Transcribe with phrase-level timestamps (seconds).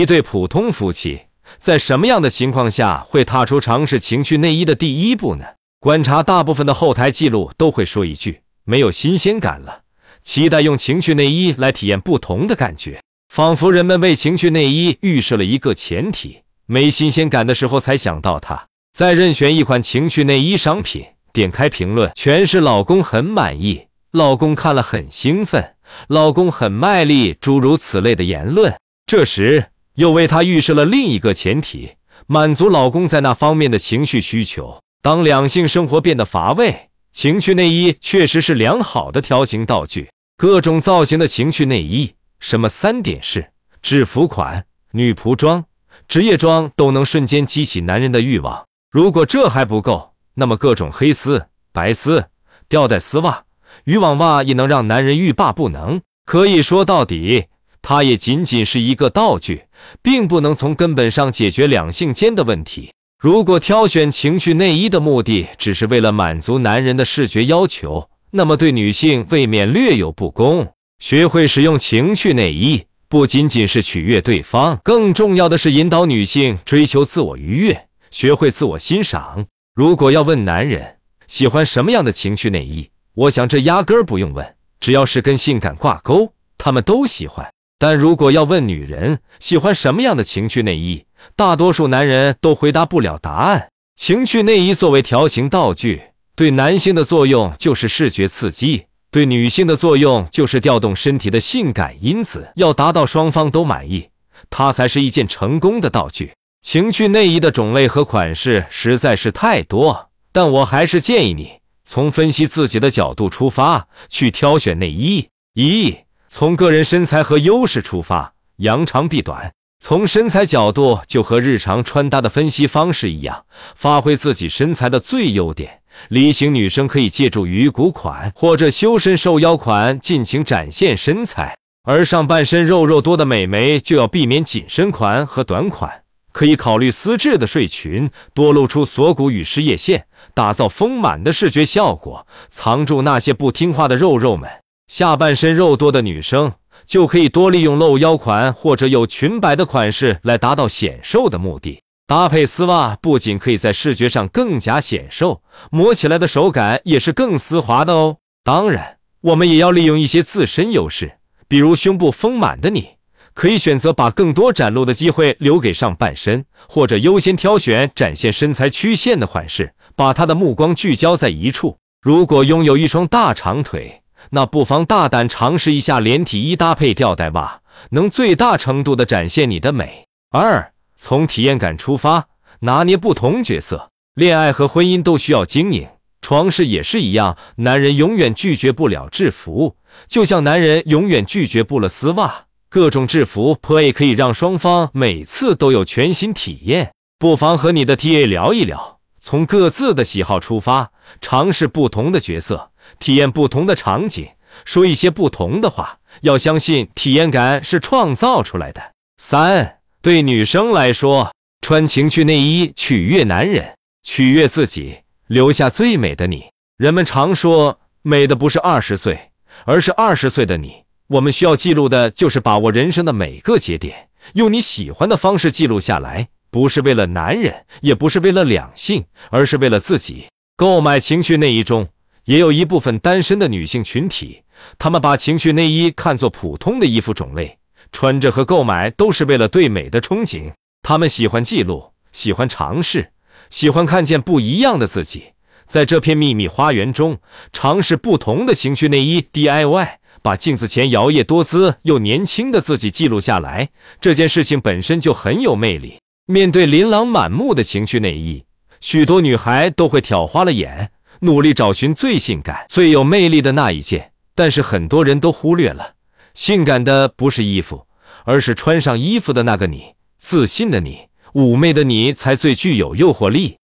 [0.00, 1.26] 一对普通夫妻
[1.58, 5.44] 在什么样的情况下会踏出尝试情趣内衣的第一步呢？
[5.78, 9.82] 观察大部分的后台记录都会说一句：没有新鲜感了，
[10.22, 18.68] 期待用情趣内衣来体验不同的感觉，仿佛人们为情趣内衣预设了一个前提：没新鲜感的时候才想到它。
[18.96, 25.74] 再任选一款情趣内衣商品，点开评论全是“老公很满意”“老公看了很兴奋
[26.08, 28.74] ”“老公很卖力”诸如此类的言论。
[29.04, 29.66] 这时
[30.00, 31.90] 又为他预设了另一个前提：
[32.26, 34.80] 满足老公在那方面的情绪需求。
[35.02, 40.08] 当两性生活变得乏味，情趣内衣确实是良好的调情道具。
[40.38, 43.50] 各种造型的情趣内衣，什么三点式、
[43.82, 45.66] 制服款、女仆装、
[46.08, 48.64] 职业装，都能瞬间激起男人的欲望。
[48.90, 52.24] 如果这还不够，那么各种黑丝、白丝、
[52.70, 53.44] 吊带丝袜、
[53.84, 56.00] 渔网袜也能让男人欲罢不能。
[56.24, 57.48] 可以说到底，
[57.82, 59.64] 它也仅仅是一个道具，
[60.02, 62.90] 并不能从根本上解决两性间的问题。
[63.18, 70.66] 如果挑选情趣内衣的目的只是为了满足男人的视觉要求，那么对女性未免略有不公。
[71.00, 77.88] 学会使用情趣内衣，不仅仅是取悦对方，更重要的是引导女性追求自我愉悦。
[78.10, 79.46] 学会自我欣赏。
[79.74, 87.50] 如果要问男人喜欢什么样的情趣内衣，我想这压根儿不用问，只要是跟性感挂钩，他们都喜欢。
[87.80, 93.70] 但如果要问女人喜欢什么样的情趣内衣，大多数男人都回答不了答案。
[93.96, 96.02] 情趣内衣作为调情道具，
[96.36, 102.52] 对男性的作用就是视觉刺激，对女性的作用就是调动身体的性感因子。
[102.56, 104.10] 要达到双方都满意，
[104.50, 106.32] 它才是一件成功的道具。
[106.60, 115.28] 情趣内衣的种类和款式实在是太多，但我还是建议你从分析自己的角度出发去挑选内衣。
[115.54, 115.96] 一、
[116.32, 119.52] 从个人身材和优势出发，扬长避短。
[119.80, 125.80] 从身材角度，就和日常穿搭的分析方式一样，发挥自己身材的最优点。
[126.08, 136.04] 梨形女生可以借助鱼骨款或者修身瘦腰款尽情展现身材，而上半身肉肉多的美眉就要避免紧身款和短款。
[136.30, 144.48] 可以考虑丝质的睡裙，多露出锁骨与事业线，打造丰满的视觉效果，藏住那些不听话的肉肉们。
[144.90, 151.80] 下半身肉多的女生就可以多利用露腰款或者有裙摆的款式来达到显瘦的目的。
[152.08, 158.16] 搭配丝袜不仅可以在视觉上更加显瘦，摸起来的手感也是更丝滑的哦。
[158.42, 162.94] 当然，我们也要利用一些自身优势，比如胸部丰满的你。
[163.32, 171.76] 可以选择把更多展露的机会留给上半身，或者优先挑选展现身材曲线的款式，把他的目光聚焦在一处。
[172.02, 173.99] 如果拥有一双大长腿，
[174.30, 177.60] 那不妨大胆尝试一下连体衣搭配吊带袜，
[177.90, 180.06] 能最大程度的展现你的美。
[180.30, 182.28] 二，从体验感出发，
[182.60, 185.88] 拿捏不同角色，恋爱和婚姻都需要经营，
[186.20, 187.36] 床事也是一样。
[187.56, 189.76] 男人永远拒绝不了制服，
[190.06, 192.44] 就像男人永远拒绝不了丝袜。
[192.68, 204.30] 各种制服 play 可以让双方每次都有全新体验，不妨和你的 TA 聊一聊，从各自的喜好出发，尝试不同的角色，体验不同的场景，
[204.64, 205.98] 说一些不同的话。
[206.22, 208.94] 要相信体验感是创造出来的。
[209.18, 216.46] 三，对女生来说，穿情趣内衣取悦男人，取悦自己，留下最美的你。
[216.76, 219.30] 人们常说，美的不是二十岁，
[219.66, 220.82] 而是二十岁的你。
[221.08, 230.26] 我们需要记录的就是把握人生的每个节点，用你喜欢的方式记录下来，不是为了男人，也不是为了两性，而是为了自己。
[230.56, 231.88] 购买情趣内衣中，
[232.24, 234.42] 也有一部分单身的女性群体，
[234.78, 237.58] 她们把情趣内衣看作普通的衣服种类，
[237.92, 240.52] 穿着和购买都是为了对美的憧憬。
[240.82, 243.12] 她们喜欢记录，喜欢尝试，
[243.48, 245.32] 喜欢看见不一样的自己，
[245.66, 247.18] 在这片秘密花园中
[247.52, 250.00] 尝试不同的情趣内衣 DIY。
[250.22, 253.70] 把镜子前摇曳多姿又年轻的自己记录下来，
[254.02, 255.98] 这件事情本身就很有魅力。
[256.30, 258.44] 面对琳琅满目的情趣内衣，
[258.80, 260.92] 许多女孩都会挑花了眼，
[261.22, 264.12] 努力找寻最性感、最有魅力的那一件。
[264.36, 265.94] 但是很多人都忽略了，
[266.32, 267.88] 性感的不是衣服，
[268.24, 269.94] 而是穿上衣服的那个你。
[270.18, 273.56] 自信的你，妩媚的你，才最具有诱惑力。